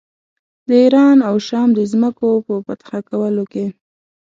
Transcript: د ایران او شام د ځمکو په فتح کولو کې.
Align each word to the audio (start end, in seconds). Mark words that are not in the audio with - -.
د 0.67 0.69
ایران 0.83 1.17
او 1.29 1.35
شام 1.47 1.69
د 1.75 1.79
ځمکو 1.91 2.29
په 2.47 2.53
فتح 2.65 2.91
کولو 3.09 3.43
کې. 3.51 3.65